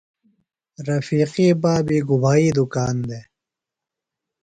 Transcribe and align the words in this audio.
رفیقی 0.87 1.47
بابی 1.61 1.99
گُبھائی 2.07 2.49
دُکان 2.55 2.95
دےۡ؟ 3.07 3.25